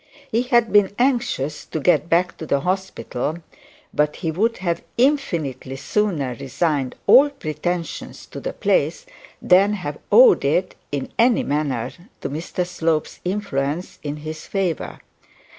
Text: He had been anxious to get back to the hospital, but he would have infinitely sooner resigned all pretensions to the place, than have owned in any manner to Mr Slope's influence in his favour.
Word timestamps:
He 0.31 0.41
had 0.41 0.73
been 0.73 0.95
anxious 0.97 1.63
to 1.67 1.79
get 1.79 2.09
back 2.09 2.35
to 2.37 2.47
the 2.47 2.61
hospital, 2.61 3.37
but 3.93 4.15
he 4.15 4.31
would 4.31 4.57
have 4.57 4.81
infinitely 4.97 5.75
sooner 5.75 6.33
resigned 6.39 6.95
all 7.05 7.29
pretensions 7.29 8.25
to 8.25 8.39
the 8.39 8.51
place, 8.53 9.05
than 9.43 9.73
have 9.73 9.99
owned 10.11 10.43
in 10.43 11.13
any 11.19 11.43
manner 11.43 11.91
to 12.21 12.29
Mr 12.31 12.65
Slope's 12.65 13.19
influence 13.23 13.99
in 14.01 14.17
his 14.25 14.47
favour. 14.47 15.01